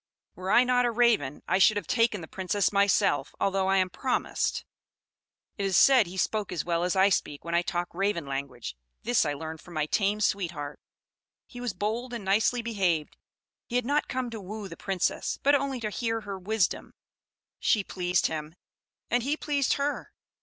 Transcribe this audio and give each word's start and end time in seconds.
"Were 0.33 0.49
I 0.49 0.63
not 0.63 0.85
a 0.85 0.89
Raven, 0.89 1.43
I 1.47 1.59
should 1.59 1.77
have 1.77 1.85
taken 1.85 2.21
the 2.21 2.27
Princess 2.27 2.71
myself, 2.73 3.35
although 3.39 3.67
I 3.67 3.77
am 3.77 3.91
promised. 3.91 4.65
It 5.59 5.65
is 5.67 5.77
said 5.77 6.07
he 6.07 6.17
spoke 6.17 6.51
as 6.51 6.65
well 6.65 6.83
as 6.83 6.95
I 6.95 7.09
speak 7.09 7.45
when 7.45 7.53
I 7.53 7.61
talk 7.61 7.93
Raven 7.93 8.25
language; 8.25 8.75
this 9.03 9.27
I 9.27 9.35
learned 9.35 9.61
from 9.61 9.75
my 9.75 9.85
tame 9.85 10.19
sweetheart. 10.19 10.79
He 11.45 11.61
was 11.61 11.73
bold 11.75 12.13
and 12.15 12.25
nicely 12.25 12.63
behaved; 12.63 13.15
he 13.67 13.75
had 13.75 13.85
not 13.85 14.07
come 14.07 14.31
to 14.31 14.41
woo 14.41 14.67
the 14.67 14.75
Princess, 14.75 15.37
but 15.43 15.53
only 15.53 15.79
to 15.81 15.91
hear 15.91 16.21
her 16.21 16.39
wisdom. 16.39 16.95
She 17.59 17.83
pleased 17.83 18.25
him, 18.25 18.55
and 19.11 19.21
he 19.21 19.37
pleased 19.37 19.73
her." 19.73 20.11